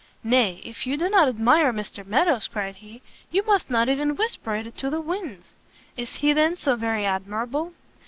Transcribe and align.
"Nay, 0.23 0.59
if 0.63 0.87
you 0.87 0.97
do 0.97 1.11
not 1.11 1.27
admire 1.27 1.71
Mr 1.71 2.03
Meadows," 2.03 2.47
cried 2.47 2.77
he, 2.77 3.03
"you 3.29 3.43
must 3.45 3.69
not 3.69 3.87
even 3.87 4.15
whisper 4.15 4.55
it 4.55 4.75
to 4.77 4.89
the 4.89 4.99
winds." 4.99 5.49
"Is 5.95 6.15
he, 6.15 6.33
then, 6.33 6.55
so 6.55 6.75
very 6.75 7.05
admirable?" 7.05 7.73